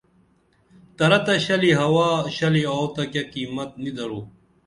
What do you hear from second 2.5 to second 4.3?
آوو تہ کیہ قیمت نی درو